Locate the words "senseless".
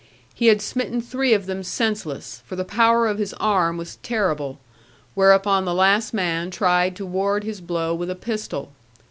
1.61-2.41